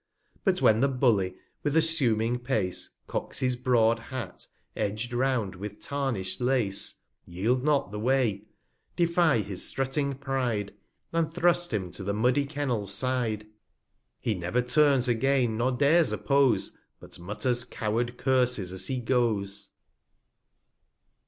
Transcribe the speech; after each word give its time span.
But 0.43 0.63
when 0.63 0.79
the 0.79 0.87
Bully, 0.87 1.35
with 1.61 1.77
assuming 1.77 2.39
Pace, 2.39 2.89
Cocks 3.05 3.37
his 3.37 3.55
broad 3.55 3.99
Hat, 3.99 4.47
edg'd 4.75 5.13
round 5.13 5.53
with 5.53 5.79
tarnish'd 5.79 6.41
Lace, 6.41 7.03
/Yield 7.29 7.61
not 7.61 7.91
the 7.91 7.99
Way; 7.99 8.47
defie 8.97 9.43
his 9.43 9.63
strutting 9.63 10.15
Pride,! 10.15 10.73
61___ 11.11 11.25
J^And 11.29 11.33
thrust 11.35 11.71
him 11.71 11.91
to 11.91 12.03
the 12.03 12.15
muddy 12.15 12.47
Kennel's 12.47 12.91
side; 12.91 13.45
He 14.19 14.33
never 14.33 14.63
turns 14.63 15.07
again, 15.07 15.57
nor 15.57 15.71
dares 15.71 16.11
oppose, 16.11 16.79
But 16.99 17.19
mutters 17.19 17.63
coward 17.63 18.17
Curses 18.17 18.73
as 18.73 18.87
he 18.87 18.99
goes. 19.01 19.73